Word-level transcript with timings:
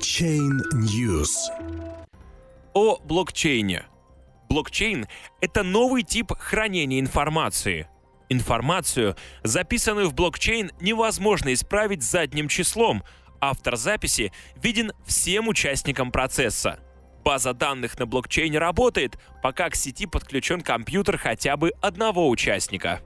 Chain 0.00 0.60
News. 0.74 1.30
О 2.74 2.98
блокчейне. 3.04 3.86
Блокчейн— 4.48 5.06
это 5.40 5.62
новый 5.62 6.02
тип 6.02 6.32
хранения 6.38 7.00
информации. 7.00 7.88
Информацию, 8.28 9.16
записанную 9.42 10.10
в 10.10 10.14
блокчейн, 10.14 10.70
невозможно 10.80 11.52
исправить 11.52 12.02
задним 12.02 12.48
числом. 12.48 13.04
Автор 13.40 13.76
записи 13.76 14.32
виден 14.56 14.92
всем 15.06 15.48
участникам 15.48 16.12
процесса. 16.12 16.80
База 17.24 17.54
данных 17.54 17.98
на 17.98 18.06
блокчейне 18.06 18.58
работает, 18.58 19.18
пока 19.42 19.70
к 19.70 19.74
сети 19.74 20.06
подключен 20.06 20.60
компьютер 20.60 21.16
хотя 21.16 21.56
бы 21.56 21.72
одного 21.80 22.28
участника. 22.28 23.00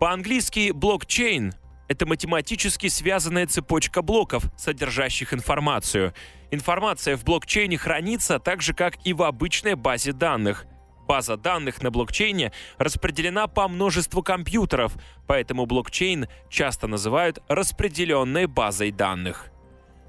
По-английски 0.00 0.72
блокчейн— 0.72 1.54
это 1.88 2.06
математически 2.06 2.88
связанная 2.88 3.46
цепочка 3.46 4.02
блоков, 4.02 4.44
содержащих 4.56 5.32
информацию. 5.32 6.14
Информация 6.50 7.16
в 7.16 7.24
блокчейне 7.24 7.78
хранится 7.78 8.38
так 8.38 8.62
же, 8.62 8.74
как 8.74 8.94
и 9.04 9.12
в 9.12 9.22
обычной 9.22 9.74
базе 9.74 10.12
данных. 10.12 10.66
База 11.06 11.36
данных 11.36 11.82
на 11.82 11.90
блокчейне 11.90 12.52
распределена 12.78 13.46
по 13.46 13.68
множеству 13.68 14.22
компьютеров, 14.22 14.94
поэтому 15.26 15.66
блокчейн 15.66 16.26
часто 16.50 16.88
называют 16.88 17.38
распределенной 17.48 18.46
базой 18.46 18.90
данных. 18.90 19.50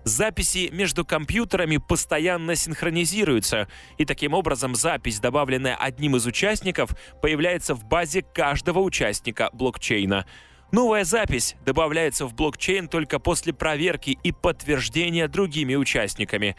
Записи 0.08 0.70
между 0.72 1.04
компьютерами 1.06 1.78
постоянно 1.78 2.56
синхронизируются, 2.56 3.68
и 3.98 4.06
таким 4.06 4.34
образом 4.34 4.74
запись, 4.74 5.20
добавленная 5.20 5.76
одним 5.76 6.16
из 6.16 6.26
участников, 6.26 6.92
появляется 7.22 7.76
в 7.76 7.84
базе 7.84 8.22
каждого 8.22 8.80
участника 8.80 9.50
блокчейна. 9.52 10.26
Новая 10.72 11.06
запись 11.06 11.56
добавляется 11.66 12.26
в 12.26 12.34
блокчейн 12.34 12.90
только 12.90 13.20
после 13.20 13.54
проверки 13.54 14.18
и 14.22 14.32
подтверждения 14.34 15.30
другими 15.30 15.76
участниками. 15.76 16.58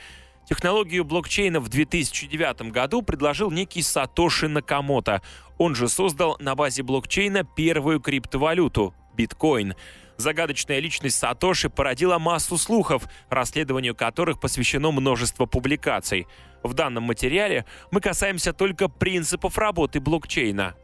Технологию 0.48 1.04
блокчейна 1.04 1.60
в 1.60 1.68
2009 1.68 2.72
году 2.72 3.02
предложил 3.02 3.50
некий 3.50 3.82
Сатоши 3.82 4.48
Накамото. 4.48 5.20
Он 5.58 5.74
же 5.74 5.88
создал 5.88 6.38
на 6.40 6.54
базе 6.54 6.82
блокчейна 6.82 7.44
первую 7.44 8.00
криптовалюту– 8.00 8.94
биткоин. 9.14 9.74
Загадочная 10.16 10.78
личность 10.78 11.18
Сатоши 11.18 11.68
породила 11.68 12.18
массу 12.18 12.56
слухов, 12.56 13.02
расследованию 13.28 13.94
которых 13.94 14.40
посвящено 14.40 14.90
множество 14.90 15.44
публикаций. 15.44 16.26
В 16.62 16.72
данном 16.72 17.04
материале 17.04 17.66
мы 17.90 18.00
касаемся 18.00 18.54
только 18.54 18.88
принципов 18.88 19.58
работы 19.58 20.00
блокчейна. 20.00 20.74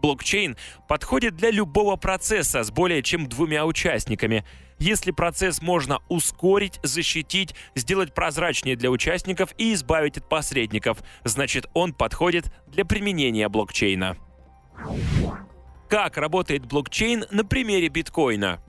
Блокчейн 0.00 0.56
подходит 0.88 1.36
для 1.36 1.50
любого 1.50 1.96
процесса 1.96 2.62
с 2.62 2.70
более 2.70 3.02
чем 3.02 3.26
двумя 3.26 3.66
участниками. 3.66 4.44
Если 4.78 5.10
процесс 5.10 5.60
можно 5.60 6.00
ускорить, 6.08 6.80
защитить, 6.82 7.54
сделать 7.74 8.14
прозрачнее 8.14 8.76
для 8.76 8.90
участников 8.90 9.54
и 9.58 9.74
избавить 9.74 10.16
от 10.16 10.28
посредников, 10.28 11.02
значит 11.24 11.66
он 11.74 11.92
подходит 11.92 12.50
для 12.66 12.84
применения 12.84 13.48
блокчейна. 13.48 14.16
Как 15.88 16.16
работает 16.16 16.66
блокчейн 16.66 17.26
на 17.30 17.44
примере 17.44 17.88
биткоина? 17.88 18.62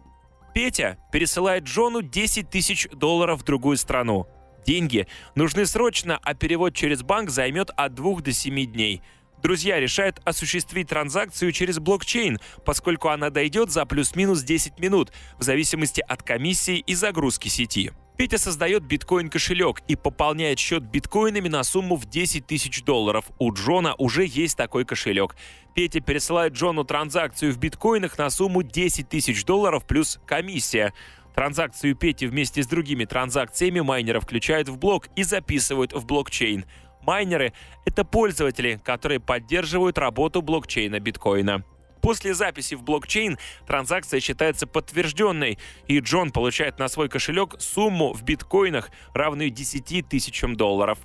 Петя 0.54 0.98
пересылает 1.14 1.64
Джону 1.64 2.02
10 2.02 2.50
тысяч 2.50 2.90
долларов 2.92 3.42
в 3.42 3.46
другую 3.46 3.78
страну. 3.78 4.28
Деньги 4.66 5.08
нужны 5.36 5.66
срочно, 5.66 6.20
а 6.22 6.34
перевод 6.34 6.76
через 6.76 7.04
банк 7.04 7.30
займет 7.30 7.70
от 7.76 7.96
2 7.96 8.22
до 8.22 8.34
7 8.34 8.66
дней. 8.66 9.02
Друзья 9.42 9.80
решают 9.80 10.20
осуществить 10.24 10.90
транзакцию 10.90 11.52
через 11.52 11.80
блокчейн, 11.80 12.40
поскольку 12.64 13.10
она 13.10 13.30
дойдет 13.30 13.72
за 13.72 13.86
плюс-минус 13.86 14.44
10 14.44 14.80
минут, 14.80 15.12
в 15.38 15.44
зависимости 15.44 16.04
от 16.08 16.22
комиссии 16.22 16.78
и 16.78 16.94
загрузки 16.94 17.48
сети. 17.48 17.92
Петя 18.18 18.38
создает 18.38 18.84
биткоин-кошелек 18.84 19.82
и 19.88 19.96
пополняет 19.96 20.60
счет 20.60 20.84
биткоинами 20.84 21.48
на 21.48 21.64
сумму 21.64 21.96
в 21.96 22.06
10 22.06 22.46
тысяч 22.46 22.84
долларов. 22.84 23.26
У 23.40 23.52
Джона 23.52 23.96
уже 23.96 24.26
есть 24.28 24.56
такой 24.56 24.86
кошелек. 24.86 25.36
Петя 25.74 26.02
пересылает 26.02 26.54
Джону 26.54 26.84
транзакцию 26.84 27.52
в 27.52 27.58
биткоинах 27.58 28.20
на 28.20 28.30
сумму 28.30 28.62
10 28.62 29.10
тысяч 29.10 29.44
долларов 29.44 29.88
плюс 29.88 30.20
комиссия. 30.28 30.94
Транзакцию 31.34 31.96
Пети 31.96 32.28
вместе 32.28 32.62
с 32.62 32.68
другими 32.68 33.06
транзакциями 33.06 33.80
майнеры 33.80 34.20
включают 34.20 34.70
в 34.70 34.78
блок 34.78 35.08
и 35.16 35.24
записывают 35.24 35.94
в 35.94 36.06
блокчейн. 36.06 36.66
Майнеры— 37.04 37.54
это 37.86 38.04
пользователи, 38.04 38.80
которые 38.84 39.20
поддерживают 39.20 39.98
работу 39.98 40.42
блокчейна 40.42 41.00
биткоина. 41.00 41.64
После 42.02 42.34
записи 42.34 42.76
в 42.76 42.84
блокчейн 42.84 43.38
транзакция 43.68 44.20
считается 44.20 44.66
подтвержденной, 44.66 45.60
и 45.88 46.00
Джон 46.00 46.32
получает 46.32 46.80
на 46.80 46.88
свой 46.88 47.10
кошелек 47.10 47.56
сумму 47.60 48.14
в 48.14 48.24
биткоинах, 48.24 48.90
равную 49.14 49.52
10 49.52 50.08
тысячам 50.10 50.56
долларов. 50.56 50.98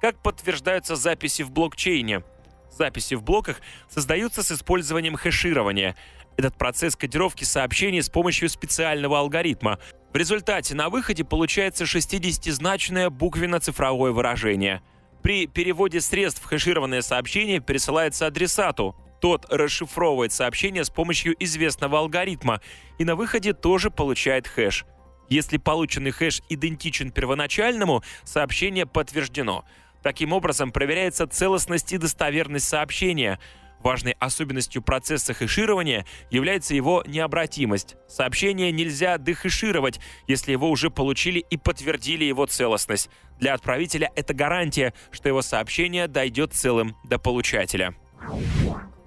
Как 0.00 0.20
подтверждаются 0.22 0.96
записи 0.96 1.42
в 1.42 1.50
блокчейне? 1.52 2.22
Записи 2.70 3.14
в 3.14 3.22
блоках 3.22 3.60
создаются 3.88 4.42
с 4.42 4.50
использованием 4.50 5.16
хэширования. 5.16 5.94
Этот 6.36 6.56
процесс 6.56 6.96
кодировки 6.96 7.44
сообщений 7.44 8.02
с 8.02 8.08
помощью 8.08 8.48
специального 8.48 9.18
алгоритма. 9.18 9.78
В 10.12 10.16
результате 10.16 10.74
на 10.74 10.88
выходе 10.88 11.24
получается 11.24 11.84
60-значное 11.84 13.10
буквенно-цифровое 13.10 14.12
выражение. 14.12 14.82
При 15.22 15.46
переводе 15.46 16.00
средств 16.00 16.44
хэшированное 16.44 17.02
сообщение 17.02 17.60
пересылается 17.60 18.26
адресату. 18.26 18.96
Тот 19.20 19.46
расшифровывает 19.50 20.32
сообщение 20.32 20.82
с 20.84 20.90
помощью 20.90 21.34
известного 21.42 21.98
алгоритма 21.98 22.60
и 22.98 23.04
на 23.04 23.16
выходе 23.16 23.52
тоже 23.52 23.90
получает 23.90 24.48
хэш. 24.48 24.86
Если 25.28 25.58
полученный 25.58 26.10
хэш 26.10 26.40
идентичен 26.48 27.12
первоначальному, 27.12 28.02
сообщение 28.24 28.86
подтверждено. 28.86 29.64
Таким 30.02 30.32
образом, 30.32 30.72
проверяется 30.72 31.26
целостность 31.26 31.92
и 31.92 31.98
достоверность 31.98 32.66
сообщения. 32.66 33.38
Важной 33.82 34.12
особенностью 34.18 34.82
процесса 34.82 35.32
хэширования 35.32 36.04
является 36.30 36.74
его 36.74 37.02
необратимость. 37.06 37.96
Сообщение 38.08 38.70
нельзя 38.72 39.16
дехэшировать, 39.16 40.00
если 40.26 40.52
его 40.52 40.70
уже 40.70 40.90
получили 40.90 41.38
и 41.38 41.56
подтвердили 41.56 42.24
его 42.24 42.46
целостность. 42.46 43.08
Для 43.38 43.54
отправителя 43.54 44.10
это 44.14 44.34
гарантия, 44.34 44.92
что 45.10 45.28
его 45.28 45.40
сообщение 45.40 46.08
дойдет 46.08 46.52
целым 46.52 46.96
до 47.04 47.18
получателя. 47.18 47.94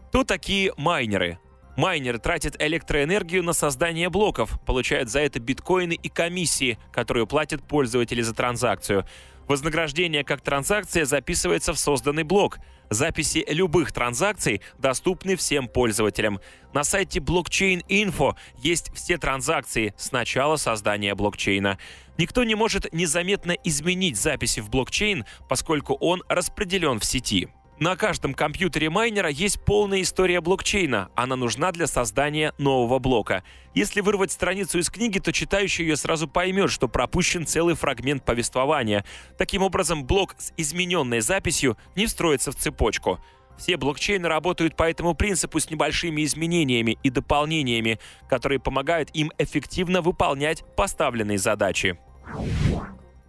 Кто 0.09 0.23
такие 0.23 0.73
майнеры? 0.77 1.39
Майнеры 1.75 2.19
тратят 2.19 2.61
электроэнергию 2.61 3.43
на 3.43 3.53
создание 3.53 4.09
блоков, 4.09 4.59
получают 4.65 5.09
за 5.09 5.21
это 5.21 5.39
биткоины 5.39 5.93
и 5.93 6.09
комиссии, 6.09 6.77
которые 6.91 7.25
платят 7.25 7.67
пользователи 7.67 8.21
за 8.21 8.35
транзакцию. 8.35 9.05
Вознаграждение 9.47 10.23
как 10.23 10.41
транзакция 10.41 11.05
записывается 11.05 11.73
в 11.73 11.79
созданный 11.79 12.23
блок. 12.23 12.59
Записи 12.89 13.45
любых 13.47 13.91
транзакций 13.91 14.61
доступны 14.77 15.35
всем 15.35 15.67
пользователям. 15.67 16.39
На 16.73 16.83
сайте 16.83 17.19
Blockchain 17.19 17.85
Info 17.87 18.35
есть 18.57 18.93
все 18.93 19.17
транзакции 19.17 19.93
с 19.97 20.11
начала 20.11 20.57
создания 20.57 21.15
блокчейна. 21.15 21.77
Никто 22.17 22.43
не 22.43 22.55
может 22.55 22.93
незаметно 22.93 23.51
изменить 23.63 24.17
записи 24.17 24.59
в 24.59 24.69
блокчейн, 24.69 25.25
поскольку 25.49 25.95
он 25.95 26.23
распределен 26.29 26.99
в 26.99 27.05
сети. 27.05 27.49
На 27.83 27.97
каждом 27.97 28.33
компьютере 28.33 28.89
майнера 28.89 29.27
есть 29.27 29.59
полная 29.59 30.03
история 30.03 30.39
блокчейна. 30.39 31.09
Она 31.15 31.35
нужна 31.35 31.73
для 31.73 31.85
создания 31.85 32.53
нового 32.57 32.97
блока. 32.97 33.43
Если 33.73 33.99
вырвать 33.99 34.31
страницу 34.31 34.79
из 34.79 34.89
книги, 34.89 35.19
то 35.19 35.33
читающий 35.33 35.83
ее 35.83 35.97
сразу 35.97 36.29
поймет, 36.29 36.71
что 36.71 36.87
пропущен 36.87 37.45
целый 37.45 37.75
фрагмент 37.75 38.23
повествования. 38.23 39.03
Таким 39.37 39.63
образом, 39.63 40.05
блок 40.05 40.33
с 40.37 40.53
измененной 40.55 41.19
записью 41.19 41.77
не 41.97 42.05
встроится 42.05 42.53
в 42.53 42.55
цепочку. 42.55 43.19
Все 43.57 43.75
блокчейны 43.75 44.29
работают 44.29 44.77
по 44.77 44.89
этому 44.89 45.13
принципу 45.13 45.59
с 45.59 45.69
небольшими 45.69 46.23
изменениями 46.23 46.97
и 47.03 47.09
дополнениями, 47.09 47.99
которые 48.29 48.61
помогают 48.61 49.09
им 49.13 49.29
эффективно 49.37 50.01
выполнять 50.01 50.63
поставленные 50.77 51.37
задачи. 51.37 51.99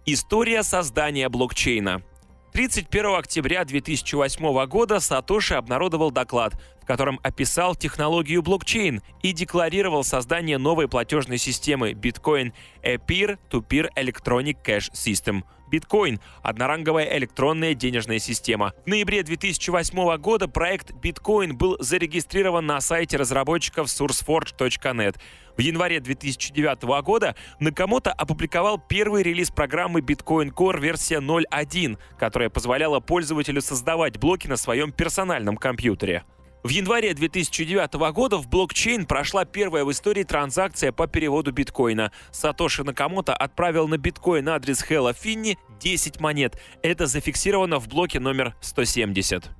История 0.05 0.63
создания 0.63 1.27
блокчейна– 1.27 2.03
31 2.55 3.15
октября 3.17 3.65
2008 3.65 4.65
года 4.67 5.01
Сатоши 5.01 5.55
обнародовал 5.55 6.09
доклад, 6.09 6.53
в 6.85 6.87
котором 6.87 7.19
описал 7.23 7.75
технологию 7.75 8.43
блокчейн 8.43 9.01
и 9.23 9.31
декларировал 9.31 10.03
создание 10.03 10.59
новой 10.59 10.87
платежной 10.87 11.39
системы 11.39 11.93
Bitcoin 11.93 12.53
a 12.83 12.97
Peer-to-Peer 12.97 13.89
Electronic 13.97 14.57
Cash 14.63 14.91
System– 14.93 15.41
Биткоин– 15.67 16.19
одноранговая 16.43 17.17
электронная 17.17 17.73
денежная 17.73 18.19
система. 18.19 18.73
В 18.85 18.87
ноябре 18.87 19.23
2008 19.23 20.17
года 20.17 20.47
проект 20.47 20.93
Биткоин 20.93 21.57
был 21.57 21.77
зарегистрирован 21.79 22.65
на 22.65 22.79
сайте 22.81 23.17
разработчиков 23.17 23.87
sourceforge.net. 23.87 25.17
В 25.57 25.61
январе 25.61 25.99
2009 25.99 26.83
года 27.03 27.35
Накамото 27.59 28.11
опубликовал 28.11 28.77
первый 28.77 29.23
релиз 29.23 29.49
программы 29.49 30.01
Bitcoin 30.01 30.53
Core 30.53 30.79
версия 30.79 31.19
0.1, 31.19 31.97
которая 32.19 32.49
позволяла 32.49 32.99
пользователю 32.99 33.61
создавать 33.61 34.19
блоки 34.19 34.47
на 34.47 34.57
своем 34.57 34.91
персональном 34.91 35.57
компьютере. 35.57 36.23
В 36.65 36.69
январе 36.69 37.13
2009 37.13 37.93
года 38.11 38.37
в 38.37 38.47
блокчейн 38.47 39.05
прошла 39.05 39.45
первая 39.45 39.85
в 39.85 39.91
истории 39.91 40.23
транзакция 40.23 40.91
по 40.91 41.05
переводу 41.05 41.51
биткоина. 41.51 42.11
Сатоши 42.31 42.83
Накамото 42.83 43.35
отправил 43.35 43.87
на 43.87 43.99
биткоин 43.99 44.49
адрес 44.49 44.81
Хэлла 44.81 45.13
Финни 45.13 45.59
10 45.79 46.19
монет. 46.19 46.59
Это 46.81 47.05
зафиксировано 47.05 47.79
в 47.79 47.87
блоке 47.87 48.19
номер 48.19 48.55
170. 48.61 49.51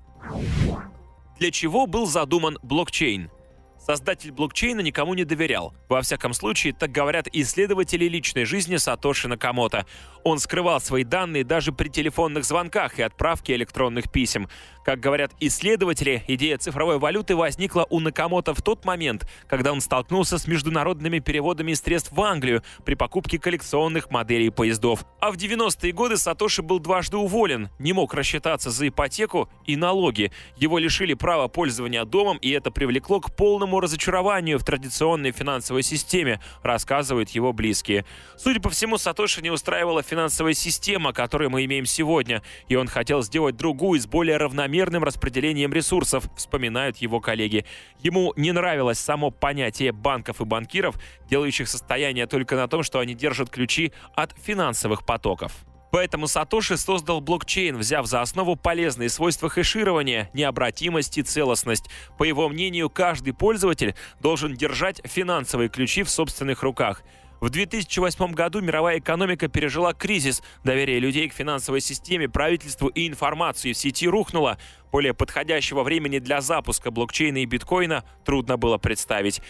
Для 1.37 1.51
чего 1.51 1.85
был 1.85 2.07
задуман 2.07 2.57
блокчейн? 2.63 3.29
Создатель 3.77 4.31
блокчейна 4.31 4.79
никому 4.79 5.13
не 5.13 5.25
доверял. 5.25 5.75
Во 5.89 6.01
всяком 6.01 6.33
случае, 6.33 6.73
так 6.73 6.91
говорят 6.91 7.27
исследователи 7.31 8.05
личной 8.05 8.45
жизни 8.45 8.77
Сатоши 8.77 9.27
Накамото. 9.27 9.85
Он 10.23 10.39
скрывал 10.39 10.81
свои 10.81 11.03
данные 11.03 11.43
даже 11.43 11.71
при 11.71 11.89
телефонных 11.89 12.45
звонках 12.45 12.97
и 12.97 13.03
отправке 13.03 13.53
электронных 13.53 14.11
писем. 14.11 14.49
Как 14.85 14.99
говорят 14.99 15.31
исследователи, 15.39 16.23
идея 16.27 16.59
цифровой 16.59 16.99
валюты 16.99 17.35
возникла 17.35 17.87
у 17.89 17.99
Накамото 17.99 18.53
в 18.53 18.61
тот 18.61 18.85
момент, 18.85 19.27
когда 19.47 19.71
он 19.71 19.81
столкнулся 19.81 20.37
с 20.37 20.45
международными 20.45 21.17
переводами 21.17 21.73
средств 21.73 22.11
в 22.11 22.21
Англию 22.21 22.61
при 22.85 22.93
покупке 22.93 23.39
коллекционных 23.39 24.11
моделей 24.11 24.51
поездов. 24.51 25.03
А 25.19 25.31
в 25.31 25.37
90-е 25.37 25.91
годы 25.91 26.17
Сатоши 26.17 26.61
был 26.61 26.77
дважды 26.77 27.17
уволен, 27.17 27.69
не 27.79 27.93
мог 27.93 28.13
рассчитаться 28.13 28.69
за 28.69 28.87
ипотеку 28.89 29.49
и 29.65 29.75
налоги. 29.75 30.31
Его 30.55 30.77
лишили 30.77 31.15
права 31.15 31.47
пользования 31.47 32.05
домом, 32.05 32.37
и 32.37 32.51
это 32.51 32.69
привлекло 32.69 33.19
к 33.19 33.35
полному 33.35 33.79
разочарованию 33.79 34.59
в 34.59 34.63
традиционной 34.63 35.31
финансовой 35.31 35.81
системе, 35.81 36.39
рассказывают 36.61 37.31
его 37.31 37.53
близкие. 37.53 38.05
Судя 38.37 38.61
по 38.61 38.69
всему, 38.69 38.99
Сатоши 38.99 39.41
не 39.41 39.49
устраивала 39.49 40.03
финансовая 40.03 40.53
система, 40.53 41.11
которую 41.11 41.49
мы 41.49 41.65
имеем 41.65 41.87
сегодня, 41.87 42.43
и 42.67 42.75
он 42.75 42.87
хотел 42.87 43.23
сделать 43.23 43.57
другую 43.57 43.99
с 43.99 44.05
более 44.05 44.37
равномерной 44.37 44.74
равномерным 44.75 45.03
распределением 45.03 45.73
ресурсов, 45.73 46.29
вспоминают 46.35 46.97
его 46.97 47.19
коллеги. 47.19 47.65
Ему 47.99 48.33
не 48.35 48.51
нравилось 48.51 48.99
само 48.99 49.31
понятие 49.31 49.91
банков 49.91 50.41
и 50.41 50.45
банкиров, 50.45 50.95
делающих 51.29 51.67
состояние 51.69 52.27
только 52.27 52.55
на 52.55 52.67
том, 52.67 52.83
что 52.83 52.99
они 52.99 53.13
держат 53.13 53.49
ключи 53.49 53.93
от 54.15 54.35
финансовых 54.37 55.05
потоков. 55.05 55.53
Поэтому 55.91 56.27
Сатоши 56.27 56.75
создал 56.75 57.21
блокчейн, 57.21 57.77
взяв 57.77 58.05
за 58.05 58.21
основу 58.21 58.57
полезные 58.57 59.07
свойства 59.07 59.49
хеширования, 59.49 60.29
необратимость 60.33 61.17
и 61.17 61.21
целостность. 61.21 61.85
По 62.17 62.25
его 62.25 62.49
мнению, 62.49 62.89
каждый 62.89 63.33
пользователь 63.33 63.95
должен 64.19 64.55
держать 64.55 64.99
финансовые 65.05 65.69
ключи 65.69 66.03
в 66.03 66.09
собственных 66.09 66.63
руках– 66.63 67.01
в 67.41 67.49
2008 67.49 68.31
году 68.33 68.61
мировая 68.61 68.99
экономика 68.99 69.47
пережила 69.47 69.93
кризис. 69.93 70.41
Доверие 70.63 70.99
людей 70.99 71.29
к 71.29 71.33
финансовой 71.33 71.81
системе, 71.81 72.29
правительству 72.29 72.87
и 72.87 73.07
информации 73.07 73.73
в 73.73 73.77
сети 73.77 74.07
рухнуло. 74.07 74.57
Более 74.91 75.13
подходящего 75.13 75.83
времени 75.83 76.19
для 76.19 76.41
запуска 76.41 76.91
блокчейна 76.91 77.39
и 77.39 77.45
биткоина 77.45 78.03
трудно 78.23 78.57
было 78.57 78.77
представить. 78.77 79.41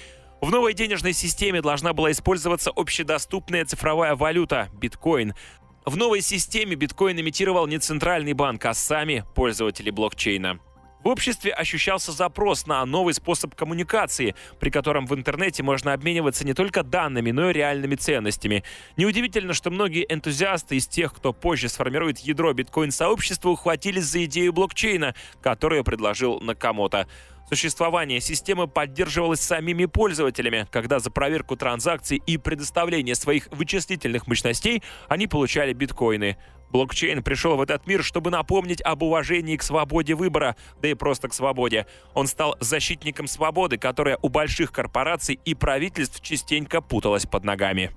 В 0.42 0.52
новой 0.52 0.74
денежной 0.74 1.14
системе 1.14 1.62
должна 1.62 1.94
была 1.94 2.12
использоваться 2.12 2.72
общедоступная 2.76 3.66
цифровая 3.66 4.16
валюта– 4.16 4.70
биткоин. 4.74 5.34
В 5.86 5.98
новой 5.98 6.22
системе 6.22 6.76
биткоин 6.76 7.20
имитировал 7.20 7.68
не 7.68 7.78
центральный 7.78 8.34
банк, 8.34 8.66
а 8.66 8.74
сами 8.74 9.24
пользователи 9.36 9.92
блокчейна. 9.92 10.60
В 11.06 11.08
обществе 11.08 11.52
ощущался 11.52 12.12
запрос 12.12 12.66
на 12.66 12.84
новый 12.84 13.14
способ 13.14 13.54
коммуникации, 13.54 14.34
при 14.60 14.72
котором 14.72 15.06
в 15.06 15.14
интернете 15.14 15.62
можно 15.62 15.94
обмениваться 15.94 16.44
не 16.44 16.56
только 16.56 16.82
данными, 16.82 17.30
но 17.30 17.52
и 17.52 17.54
реальными 17.54 17.94
ценностями. 17.94 18.64
Неудивительно, 18.98 19.54
что 19.54 19.70
многие 19.70 20.12
энтузиасты 20.12 20.78
из 20.78 20.88
тех, 20.88 21.14
кто 21.14 21.32
позже 21.32 21.70
сформирует 21.70 22.18
ядро 22.22 22.54
биткоин-сообщества, 22.54 23.50
ухватились 23.50 24.06
за 24.06 24.26
идею 24.26 24.52
блокчейна, 24.52 25.14
которую 25.44 25.84
предложил 25.84 26.40
Накамото. 26.40 27.08
Существование 27.48 28.20
системы 28.22 28.68
поддерживалось 28.68 29.40
самими 29.40 29.86
пользователями, 29.86 30.68
когда 30.72 31.00
за 31.00 31.12
проверку 31.12 31.56
транзакций 31.56 32.22
и 32.26 32.38
предоставление 32.38 33.14
своих 33.14 33.48
вычислительных 33.52 34.26
мощностей 34.28 34.82
они 35.08 35.28
получали 35.28 35.74
биткоины. 35.74 36.38
Блокчейн 36.72 37.24
пришел 37.24 37.56
в 37.56 37.62
этот 37.62 37.86
мир, 37.86 38.04
чтобы 38.04 38.32
напомнить 38.32 38.82
об 38.82 39.04
уважении 39.04 39.56
к 39.56 39.64
свободе 39.64 40.16
выбора, 40.16 40.56
да 40.82 40.90
и 40.90 40.96
просто 40.96 41.30
к 41.30 41.34
свободе. 41.34 41.86
Он 42.14 42.26
стал 42.28 42.58
защитником 42.60 43.28
свободы, 43.28 43.78
которая 43.78 44.18
у 44.22 44.30
больших 44.30 44.72
корпораций 44.72 45.40
и 45.46 45.54
правительств 45.54 46.22
частенько 46.22 46.82
путалась 46.82 47.26
под 47.28 47.44
ногами. 47.44 47.92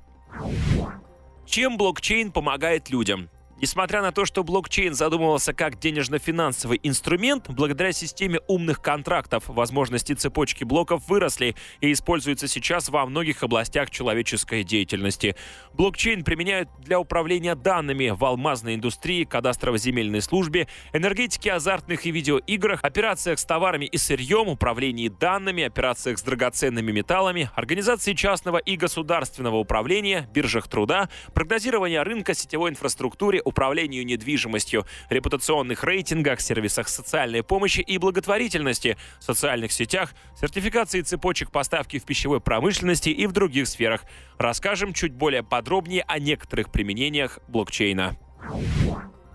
Чем 1.46 1.78
блокчейн 1.78 2.30
помогает 2.30 2.90
людям? 2.90 3.30
Несмотря 3.60 4.02
на 4.02 4.12
то, 4.12 4.24
что 4.24 4.44
блокчейн 4.44 4.94
задумывался 4.94 5.52
как 5.52 5.80
денежно-финансовый 5.80 6.78
инструмент, 6.84 7.46
благодаря 7.48 7.90
системе 7.90 8.38
умных 8.46 8.80
контрактов 8.80 9.48
возможности 9.48 10.12
цепочки 10.12 10.62
блоков 10.62 11.08
выросли 11.08 11.56
и 11.80 11.90
используются 11.90 12.46
сейчас 12.46 12.88
во 12.88 13.04
многих 13.04 13.42
областях 13.42 13.90
человеческой 13.90 14.62
деятельности. 14.62 15.34
Блокчейн 15.72 16.22
применяют 16.22 16.68
для 16.78 17.00
управления 17.00 17.56
данными 17.56 18.10
в 18.10 18.24
алмазной 18.24 18.76
индустрии, 18.76 19.24
кадастрово-земельной 19.24 20.20
службе, 20.20 20.68
энергетике 20.92 21.52
азартных 21.52 22.06
и 22.06 22.12
видеоиграх, 22.12 22.84
операциях 22.84 23.40
с 23.40 23.44
товарами 23.44 23.86
и 23.86 23.96
сырьем, 23.96 24.46
управлении 24.46 25.08
данными, 25.08 25.64
операциях 25.64 26.18
с 26.18 26.22
драгоценными 26.22 26.92
металлами, 26.92 27.50
организации 27.56 28.12
частного 28.12 28.58
и 28.58 28.76
государственного 28.76 29.56
управления, 29.56 30.28
биржах 30.32 30.68
труда, 30.68 31.08
прогнозирования 31.34 32.04
рынка, 32.04 32.34
сетевой 32.34 32.70
инфраструктуре, 32.70 33.42
управлению 33.48 34.06
недвижимостью, 34.06 34.86
репутационных 35.10 35.82
рейтингах, 35.82 36.40
сервисах 36.40 36.88
социальной 36.88 37.42
помощи 37.42 37.80
и 37.80 37.98
благотворительности, 37.98 38.96
социальных 39.18 39.72
сетях, 39.72 40.14
сертификации 40.40 41.00
цепочек 41.00 41.50
поставки 41.50 41.98
в 41.98 42.04
пищевой 42.04 42.40
промышленности 42.40 43.08
и 43.08 43.26
в 43.26 43.32
других 43.32 43.66
сферах. 43.66 44.04
Расскажем 44.38 44.92
чуть 44.92 45.12
более 45.12 45.42
подробнее 45.42 46.04
о 46.06 46.18
некоторых 46.18 46.70
применениях 46.70 47.40
блокчейна. 47.48 48.16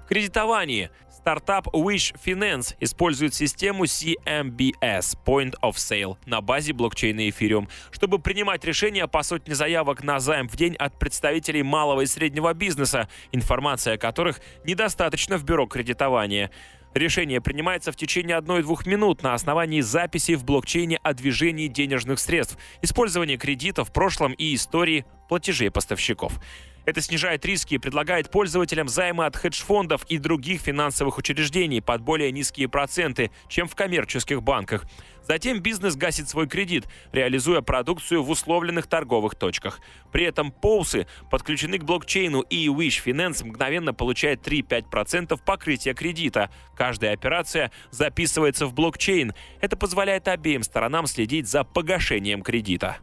Кредитование. 0.07 0.92
Стартап 1.23 1.67
Wish 1.69 2.13
Finance 2.21 2.75
использует 2.81 3.33
систему 3.33 3.85
CMBS 3.85 5.17
Point 5.25 5.53
of 5.61 5.75
Sale 5.75 6.17
на 6.25 6.41
базе 6.41 6.73
блокчейна 6.73 7.29
Ethereum, 7.29 7.69
чтобы 7.91 8.19
принимать 8.19 8.65
решения 8.65 9.07
по 9.07 9.23
сотне 9.23 9.55
заявок 9.55 10.03
на 10.03 10.19
займ 10.19 10.49
в 10.49 10.57
день 10.57 10.75
от 10.75 10.99
представителей 10.99 11.63
малого 11.63 12.01
и 12.01 12.07
среднего 12.07 12.53
бизнеса, 12.53 13.07
информация 13.31 13.93
о 13.93 13.97
которых 13.97 14.41
недостаточно 14.65 15.37
в 15.37 15.45
бюро 15.45 15.65
кредитования. 15.65 16.51
Решение 16.93 17.39
принимается 17.39 17.93
в 17.93 17.95
течение 17.95 18.37
1-2 18.37 18.89
минут 18.89 19.23
на 19.23 19.33
основании 19.33 19.79
записей 19.79 20.35
в 20.35 20.43
блокчейне 20.43 20.99
о 21.03 21.13
движении 21.13 21.67
денежных 21.67 22.19
средств, 22.19 22.57
использовании 22.81 23.37
кредитов 23.37 23.87
в 23.87 23.93
прошлом 23.93 24.33
и 24.33 24.53
истории 24.53 25.05
платежей 25.29 25.71
поставщиков. 25.71 26.37
Это 26.85 27.01
снижает 27.01 27.45
риски 27.45 27.75
и 27.75 27.77
предлагает 27.77 28.30
пользователям 28.30 28.89
займы 28.89 29.25
от 29.25 29.35
хедж-фондов 29.38 30.05
и 30.10 30.17
других 30.17 30.62
финансовых 30.62 31.17
учреждений 31.17 31.81
под 31.81 32.01
более 32.01 32.31
низкие 32.31 32.67
проценты, 32.67 33.31
чем 33.48 33.67
в 33.67 33.75
коммерческих 33.75 34.43
банках. 34.43 34.86
Затем 35.25 35.62
бизнес 35.62 35.96
гасит 35.96 36.27
свой 36.27 36.48
кредит, 36.48 36.86
реализуя 37.13 37.62
продукцию 37.62 38.24
в 38.24 38.29
условленных 38.29 38.88
торговых 38.88 39.36
точках. 39.36 39.79
При 40.12 40.25
этом 40.25 40.51
Поусы 40.51 41.07
подключены 41.31 41.77
к 41.77 41.86
блокчейну 41.86 42.41
и 42.41 42.67
Wish 42.67 43.01
Finance 43.05 43.46
мгновенно 43.46 43.93
получает 43.93 44.46
3-5% 44.46 45.39
покрытия 45.46 45.93
кредита. 45.93 46.50
Каждая 46.75 47.13
операция 47.13 47.72
записывается 47.91 48.67
в 48.67 48.74
блокчейн. 48.74 49.34
Это 49.62 49.77
позволяет 49.77 50.27
обеим 50.27 50.63
сторонам 50.63 51.07
следить 51.07 51.48
за 51.48 51.63
погашением 51.63 52.41
кредита. 52.41 52.98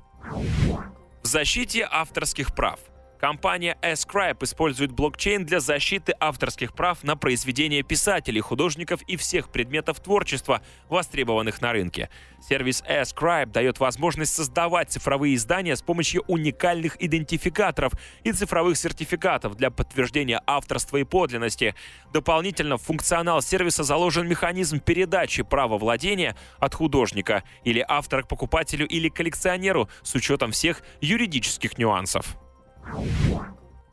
В 1.22 1.26
защите 1.26 1.88
авторских 1.90 2.54
прав– 2.54 2.80
Компания 3.20 3.76
Ascribe 3.82 4.42
использует 4.44 4.92
блокчейн 4.92 5.44
для 5.44 5.60
защиты 5.60 6.14
авторских 6.18 6.72
прав 6.72 7.04
на 7.04 7.16
произведения 7.16 7.82
писателей, 7.82 8.40
художников 8.40 9.02
и 9.02 9.18
всех 9.18 9.50
предметов 9.50 10.00
творчества, 10.00 10.62
востребованных 10.88 11.60
на 11.60 11.72
рынке. 11.72 12.08
Сервис 12.40 12.82
Ascribe 12.88 13.50
дает 13.50 13.78
возможность 13.78 14.34
создавать 14.34 14.90
цифровые 14.90 15.34
издания 15.34 15.76
с 15.76 15.82
помощью 15.82 16.22
уникальных 16.28 16.96
идентификаторов 16.98 17.92
и 18.24 18.32
цифровых 18.32 18.78
сертификатов 18.78 19.54
для 19.54 19.70
подтверждения 19.70 20.42
авторства 20.46 20.96
и 20.96 21.04
подлинности. 21.04 21.74
Дополнительно 22.14 22.78
в 22.78 22.82
функционал 22.82 23.42
сервиса 23.42 23.82
заложен 23.82 24.26
механизм 24.26 24.80
передачи 24.80 25.42
права 25.42 25.76
владения 25.76 26.36
от 26.58 26.74
художника 26.74 27.44
или 27.64 27.84
автора 27.86 28.22
к 28.22 28.28
покупателю 28.28 28.88
или 28.88 29.10
коллекционеру 29.10 29.90
с 30.02 30.14
учетом 30.14 30.52
всех 30.52 30.80
юридических 31.02 31.76
нюансов. 31.76 32.38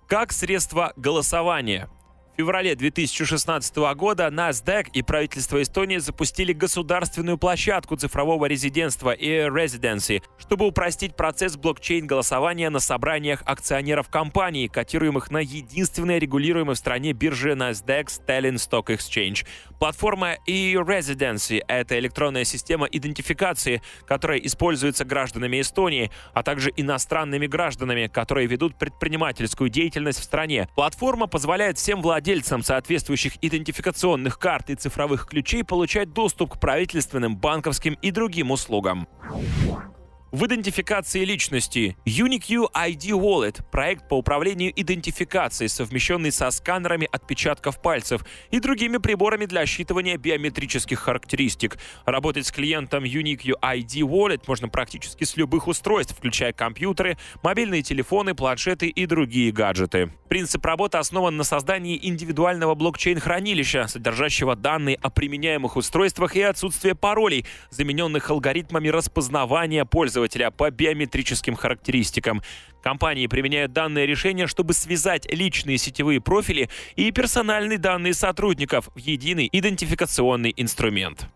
Как 0.08 0.32
средство 0.32 0.94
голосования. 0.96 1.89
В 2.38 2.39
феврале 2.39 2.75
2016 2.75 3.77
года 3.96 4.27
NASDAQ 4.27 4.91
и 4.94 5.01
правительство 5.01 5.60
Эстонии 5.60 5.98
запустили 5.98 6.53
государственную 6.53 7.39
площадку 7.39 7.96
цифрового 7.96 8.46
резидентства 8.46 9.10
e-Residency, 9.10 10.22
чтобы 10.38 10.67
упростить 10.67 11.15
процесс 11.15 11.58
блокчейн-голосования 11.58 12.70
на 12.70 12.79
собраниях 12.79 13.41
акционеров 13.44 14.10
компаний, 14.10 14.67
котируемых 14.67 15.32
на 15.32 15.39
единственной 15.39 16.20
регулируемой 16.20 16.75
в 16.75 16.77
стране 16.77 17.13
бирже 17.13 17.53
NASDAQ 17.53 18.06
Tallinn 18.27 18.58
Stock 18.58 18.96
Exchange. 18.96 19.44
Платформа 19.79 20.38
e-Residency— 20.46 21.63
это 21.67 21.98
электронная 21.98 22.44
система 22.44 22.86
идентификации, 22.86 23.82
которая 24.06 24.38
используется 24.38 25.06
гражданами 25.06 25.60
Эстонии, 25.60 26.12
а 26.36 26.44
также 26.44 26.72
иностранными 26.75 27.48
гражданами, 27.48 28.06
которые 28.06 28.46
ведут 28.46 28.75
предпринимательскую 28.75 29.72
деятельность 29.72 30.20
в 30.20 30.24
стране. 30.24 30.70
Платформа 30.75 31.25
позволяет 31.25 31.79
всем 31.79 32.03
владельцам 32.03 32.27
владельцам 32.28 32.62
соответствующих 32.62 33.38
идентификационных 33.42 34.38
карт 34.38 34.70
и 34.70 34.76
цифровых 34.76 35.28
ключей 35.28 35.64
получать 35.64 36.12
доступ 36.12 36.56
к 36.56 36.60
правительственным, 36.60 37.38
банковским 37.38 37.98
и 38.02 38.12
другим 38.12 38.52
услугам. 38.52 39.08
В 40.30 40.46
идентификации 40.46 41.24
личности 41.24 41.96
UniQ 42.06 42.70
ID 42.74 43.12
Wallet– 43.12 43.62
проект 43.72 44.10
по 44.10 44.16
управлению 44.16 44.74
идентификацией, 44.76 45.70
совмещенный 45.70 46.34
со 46.34 46.52
сканерами 46.52 47.08
отпечатков 47.10 47.82
пальцев 47.82 48.26
и 48.52 48.60
другими 48.60 48.98
приборами 48.98 49.46
для 49.46 49.64
считывания 49.64 50.18
биометрических 50.18 51.00
характеристик. 51.00 51.78
Работать 52.06 52.46
с 52.46 52.52
клиентом 52.52 53.06
UniQ 53.06 53.54
ID 53.62 54.02
Wallet 54.02 54.42
можно 54.48 54.68
практически 54.68 55.24
с 55.24 55.38
любых 55.38 55.70
устройств, 55.70 56.18
включая 56.18 56.52
компьютеры, 56.52 57.18
мобильные 57.42 57.82
телефоны, 57.82 58.36
планшеты 58.36 58.90
и 58.90 59.06
другие 59.06 59.54
гаджеты. 59.54 60.12
Принцип 60.28 60.66
работы 60.66 60.98
основан 60.98 61.38
на 61.38 61.46
создании 61.46 61.98
индивидуального 62.02 62.76
блокчейн-хранилища, 62.76 63.88
содержащего 63.88 64.58
данные 64.58 64.98
о 64.98 65.10
применяемых 65.10 65.78
устройствах 65.78 66.36
и 66.36 66.42
отсутствие 66.42 66.96
паролей, 66.96 67.46
замененных 67.70 68.30
алгоритмами 68.30 68.90
распознавания 68.90 69.86
пользователя 69.86 70.18
пользователя 70.28 70.52
по 70.52 70.70
биометрическим 70.70 71.56
характеристикам. 71.56 72.42
Компании 72.84 73.28
применяют 73.28 73.74
данное 73.74 74.06
решение, 74.06 74.48
чтобы 74.48 74.74
связать 74.74 75.32
личные 75.32 75.78
сетевые 75.78 76.22
профили 76.22 76.70
и 76.96 77.12
персональные 77.12 77.78
данные 77.78 78.14
сотрудников 78.14 78.90
в 78.94 78.98
единый 78.98 79.50
идентификационный 79.52 80.54
инструмент. 80.56 81.28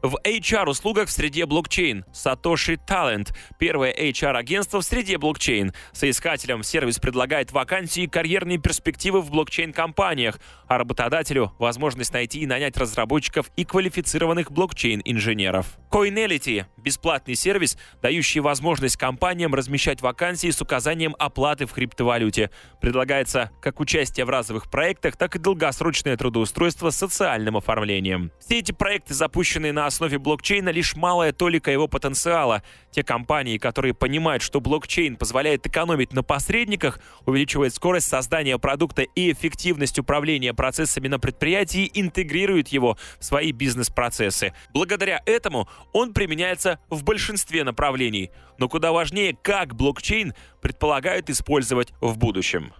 В 0.00 0.16
HR-услугах 0.22 1.08
в 1.08 1.10
среде 1.10 1.44
блокчейн 1.44 2.04
Satoshi 2.12 2.78
Talent– 2.86 3.34
первое 3.58 3.92
HR-агентство 3.92 4.80
в 4.80 4.84
среде 4.84 5.18
блокчейн. 5.18 5.72
Соискателям 5.92 6.62
сервис 6.62 7.00
предлагает 7.00 7.50
вакансии 7.50 8.04
и 8.04 8.06
карьерные 8.06 8.58
перспективы 8.58 9.20
в 9.20 9.32
блокчейн-компаниях, 9.32 10.38
а 10.68 10.78
работодателю– 10.78 11.52
возможность 11.58 12.12
найти 12.12 12.38
и 12.38 12.46
нанять 12.46 12.76
разработчиков 12.76 13.50
и 13.56 13.64
квалифицированных 13.64 14.52
блокчейн-инженеров. 14.52 15.66
Coinality– 15.90 16.66
бесплатный 16.76 17.34
сервис, 17.34 17.76
дающий 18.00 18.38
возможность 18.38 18.96
компаниям 18.96 19.52
размещать 19.52 20.00
вакансии 20.00 20.50
с 20.50 20.62
указанием 20.62 21.16
оплаты 21.18 21.66
в 21.66 21.72
криптовалюте. 21.72 22.50
Предлагается 22.80 23.50
как 23.60 23.80
участие 23.80 24.26
в 24.26 24.30
разовых 24.30 24.70
проектах, 24.70 25.16
так 25.16 25.34
и 25.34 25.40
долгосрочное 25.40 26.16
трудоустройство 26.16 26.90
с 26.90 26.96
социальным 26.96 27.56
оформлением. 27.56 28.30
Все 28.38 28.60
эти 28.60 28.70
проекты, 28.70 29.14
запущенные 29.14 29.72
на 29.72 29.87
основе 29.88 30.18
блокчейна 30.18 30.68
лишь 30.68 30.94
малая 30.94 31.32
толика 31.32 31.70
его 31.70 31.88
потенциала. 31.88 32.62
Те 32.92 33.02
компании, 33.02 33.58
которые 33.58 33.92
понимают, 33.92 34.42
что 34.42 34.60
блокчейн 34.60 35.16
позволяет 35.16 35.66
экономить 35.66 36.12
на 36.12 36.22
посредниках, 36.22 37.00
увеличивает 37.26 37.74
скорость 37.74 38.08
создания 38.08 38.56
продукта 38.58 39.02
и 39.02 39.32
эффективность 39.32 39.98
управления 39.98 40.54
процессами 40.54 41.08
на 41.08 41.18
предприятии, 41.18 41.90
интегрируют 41.92 42.68
его 42.68 42.96
в 43.18 43.24
свои 43.24 43.50
бизнес-процессы. 43.50 44.54
Благодаря 44.72 45.20
этому 45.26 45.68
он 45.92 46.14
применяется 46.14 46.78
в 46.88 47.02
большинстве 47.02 47.64
направлений. 47.64 48.30
Но 48.58 48.68
куда 48.68 48.92
важнее, 48.92 49.36
как 49.42 49.74
блокчейн 49.74 50.34
предполагают 50.60 51.30
использовать 51.30 51.92
в 52.00 52.16
будущем. 52.16 52.72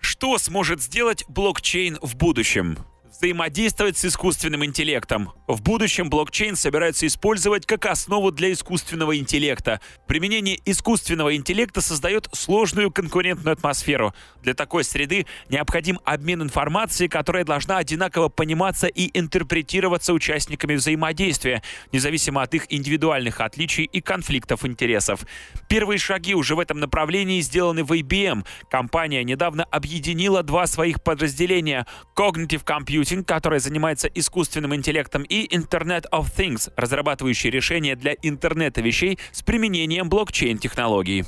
Что 0.00 0.38
сможет 0.38 0.82
сделать 0.82 1.24
блокчейн 1.28 1.98
в 2.00 2.16
будущем? 2.16 2.78
Взаимодействовать 3.16 3.96
с 3.96 4.04
искусственным 4.04 4.64
интеллектом. 4.64 5.32
В 5.46 5.62
будущем 5.62 6.10
блокчейн 6.10 6.56
собирается 6.56 7.06
использовать 7.06 7.66
как 7.66 7.86
основу 7.86 8.30
для 8.30 8.52
искусственного 8.52 9.16
интеллекта. 9.16 9.80
Применение 10.06 10.58
искусственного 10.64 11.34
интеллекта 11.34 11.80
создает 11.80 12.28
сложную 12.32 12.90
конкурентную 12.90 13.54
атмосферу. 13.54 14.14
Для 14.42 14.54
такой 14.54 14.84
среды 14.84 15.26
необходим 15.48 15.98
обмен 16.04 16.42
информацией, 16.42 17.08
которая 17.08 17.44
должна 17.44 17.78
одинаково 17.78 18.28
пониматься 18.28 18.86
и 18.86 19.10
интерпретироваться 19.18 20.12
участниками 20.12 20.74
взаимодействия, 20.74 21.62
независимо 21.92 22.42
от 22.42 22.54
их 22.54 22.66
индивидуальных 22.68 23.40
отличий 23.40 23.84
и 23.84 24.00
конфликтов 24.00 24.64
интересов. 24.64 25.20
Первые 25.68 25.98
шаги 25.98 26.34
уже 26.34 26.54
в 26.54 26.60
этом 26.60 26.80
направлении 26.80 27.40
сделаны 27.40 27.82
в 27.82 27.92
IBM. 27.92 28.44
Компания 28.70 29.24
недавно 29.24 29.64
объединила 29.64 30.42
два 30.42 30.66
своих 30.66 31.02
подразделения– 31.02 31.86
Cognitive 32.16 32.64
Computing 32.64 33.05
Computing, 33.06 33.24
которая 33.24 33.60
занимается 33.60 34.08
искусственным 34.08 34.74
интеллектом, 34.74 35.22
и 35.22 35.46
Internet 35.46 36.04
of 36.12 36.26
Things, 36.36 36.72
разрабатывающий 36.76 37.50
решения 37.50 37.94
для 37.94 38.14
интернета 38.22 38.80
вещей 38.80 39.18
с 39.32 39.42
применением 39.42 40.08
блокчейн-технологий. 40.08 41.24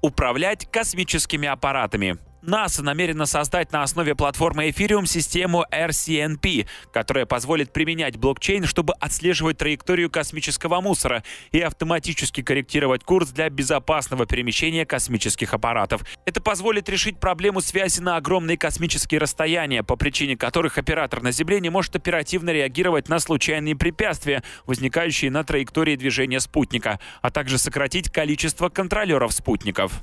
Управлять 0.00 0.70
космическими 0.70 1.48
аппаратами. 1.48 2.18
НАСА 2.46 2.82
намерена 2.82 3.26
создать 3.26 3.72
на 3.72 3.82
основе 3.82 4.14
платформы 4.14 4.68
Ethereum 4.68 5.06
систему 5.06 5.64
RCNP, 5.70 6.66
которая 6.92 7.26
позволит 7.26 7.72
применять 7.72 8.16
блокчейн, 8.16 8.64
чтобы 8.66 8.94
отслеживать 9.00 9.58
траекторию 9.58 10.10
космического 10.10 10.80
мусора 10.80 11.24
и 11.52 11.60
автоматически 11.60 12.42
корректировать 12.42 13.04
курс 13.04 13.30
для 13.30 13.48
безопасного 13.48 14.26
перемещения 14.26 14.84
космических 14.84 15.54
аппаратов. 15.54 16.04
Это 16.26 16.40
позволит 16.42 16.88
решить 16.88 17.18
проблему 17.18 17.60
связи 17.60 18.00
на 18.00 18.16
огромные 18.16 18.58
космические 18.58 19.20
расстояния, 19.20 19.82
по 19.82 19.96
причине 19.96 20.36
которых 20.36 20.78
оператор 20.78 21.22
на 21.22 21.32
Земле 21.32 21.60
не 21.60 21.70
может 21.70 21.96
оперативно 21.96 22.50
реагировать 22.50 23.08
на 23.08 23.18
случайные 23.18 23.76
препятствия, 23.76 24.42
возникающие 24.66 25.30
на 25.30 25.44
траектории 25.44 25.96
движения 25.96 26.40
спутника, 26.40 27.00
а 27.22 27.30
также 27.30 27.58
сократить 27.58 28.10
количество 28.10 28.68
контролеров 28.68 29.32
спутников 29.32 30.02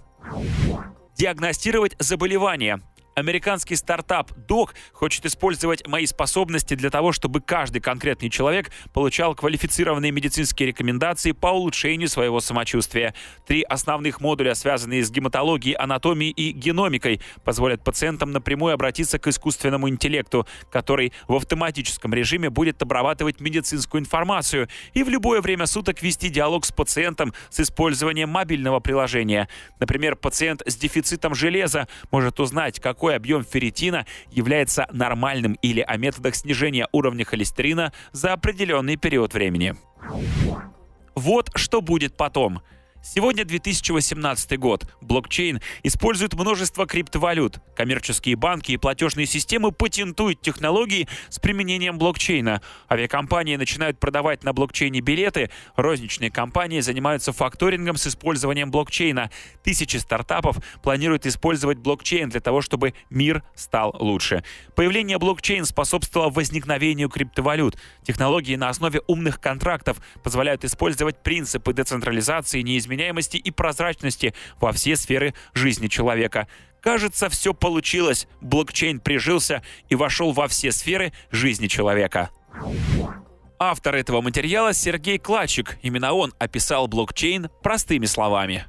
диагностировать 1.22 1.96
заболевания, 2.00 2.82
Американский 3.22 3.76
стартап 3.76 4.32
Doc 4.32 4.72
хочет 4.94 5.28
использовать 5.28 5.86
мои 5.88 6.08
способности 6.08 6.74
для 6.74 6.90
того, 6.90 7.12
чтобы 7.12 7.40
каждый 7.40 7.80
конкретный 7.80 8.32
человек 8.32 8.72
получал 8.94 9.36
квалифицированные 9.36 10.12
медицинские 10.12 10.70
рекомендации 10.70 11.32
по 11.32 11.48
улучшению 11.48 12.10
своего 12.10 12.40
самочувствия. 12.40 13.14
Три 13.46 13.62
основных 13.62 14.22
модуля, 14.22 14.56
связанные 14.56 15.04
с 15.04 15.12
гематологией, 15.12 15.76
анатомией 15.76 16.32
и 16.32 16.52
геномикой, 16.52 17.22
позволят 17.44 17.84
пациентам 17.84 18.32
напрямую 18.32 18.74
обратиться 18.74 19.20
к 19.20 19.28
искусственному 19.28 19.88
интеллекту, 19.88 20.48
который 20.72 21.14
в 21.28 21.36
автоматическом 21.36 22.16
режиме 22.16 22.50
будет 22.50 22.82
обрабатывать 22.82 23.40
медицинскую 23.40 24.02
информацию 24.02 24.68
и 24.96 25.04
в 25.04 25.10
любое 25.10 25.42
время 25.42 25.68
суток 25.68 26.02
вести 26.02 26.30
диалог 26.30 26.66
с 26.66 26.72
пациентом 26.72 27.36
с 27.52 27.60
использованием 27.60 28.30
мобильного 28.30 28.80
приложения. 28.80 29.48
Например, 29.80 30.16
пациент 30.16 30.64
с 30.66 30.76
дефицитом 30.76 31.36
железа 31.36 31.88
может 32.10 32.40
узнать, 32.40 32.80
как 32.80 33.04
какой 33.12 33.16
объем 33.18 33.44
ферритина 33.44 34.06
является 34.32 34.88
нормальным 34.92 35.54
или 35.62 35.82
о 35.82 35.98
методах 35.98 36.36
снижения 36.36 36.88
уровня 36.94 37.26
холестерина 37.26 37.92
за 38.14 38.34
определенный 38.34 38.96
период 38.96 39.34
времени. 39.34 39.76
Вот 41.16 41.50
что 41.56 41.82
будет 41.82 42.16
потом– 42.16 42.62
Сегодня 43.04 43.46
2018 43.46 44.60
год. 44.60 44.86
Блокчейн 45.02 45.60
использует 45.82 46.36
множество 46.36 46.86
криптовалют. 46.86 47.58
Коммерческие 47.76 48.36
банки 48.36 48.74
и 48.74 48.78
платежные 48.78 49.26
системы 49.26 49.72
патентуют 49.72 50.42
технологии 50.42 51.08
с 51.30 51.40
применением 51.40 51.98
блокчейна. 51.98 52.62
Авиакомпании 52.92 53.56
начинают 53.56 54.00
продавать 54.00 54.44
на 54.44 54.54
блокчейне 54.54 55.02
билеты. 55.02 55.50
Розничные 55.76 56.30
компании 56.30 56.80
занимаются 56.80 57.34
факторингом 57.34 57.98
с 57.98 58.06
использованием 58.06 58.70
блокчейна. 58.70 59.32
Тысячи 59.64 59.98
стартапов 59.98 60.58
планируют 60.84 61.26
использовать 61.26 61.80
блокчейн 61.80 62.30
для 62.30 62.40
того, 62.40 62.62
чтобы 62.62 62.94
мир 63.10 63.44
стал 63.56 63.96
лучше. 64.00 64.44
Появление 64.76 65.18
блокчейн 65.18 65.66
способствовало 65.66 66.30
возникновению 66.30 67.10
криптовалют. 67.10 67.78
Технологии 68.04 68.56
на 68.56 68.70
основе 68.70 69.02
умных 69.08 69.42
контрактов 69.42 70.00
позволяют 70.24 70.64
использовать 70.64 71.24
принципы 71.24 71.74
децентрализации, 71.74 72.62
неизменности 72.62 72.91
изменяемости 72.92 73.38
и 73.38 73.52
прозрачности 73.52 74.34
во 74.60 74.72
все 74.72 74.96
сферы 74.96 75.34
жизни 75.54 75.88
человека. 75.88 76.48
Кажется, 76.82 77.30
все 77.30 77.54
получилось. 77.54 78.28
Блокчейн 78.42 79.00
прижился 79.00 79.64
и 79.90 79.96
вошел 79.96 80.32
во 80.32 80.48
все 80.48 80.72
сферы 80.72 81.14
жизни 81.32 81.68
человека. 81.68 82.32
Автор 83.60 83.96
этого 83.96 84.22
материала 84.22 84.74
Сергей 84.74 85.20
Клачик. 85.20 85.78
Именно 85.84 86.14
он 86.14 86.34
описал 86.40 86.88
блокчейн 86.88 87.50
простыми 87.62 88.08
словами. 88.08 88.66